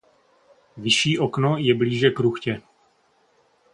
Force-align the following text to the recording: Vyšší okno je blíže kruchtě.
Vyšší 0.77 1.19
okno 1.19 1.57
je 1.57 1.73
blíže 1.75 2.09
kruchtě. 2.09 2.61